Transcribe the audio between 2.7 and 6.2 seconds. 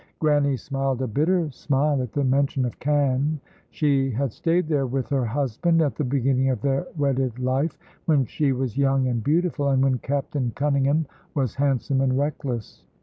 Cannes. She had stayed there with her husband at the